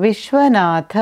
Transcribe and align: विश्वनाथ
विश्वनाथ 0.00 0.96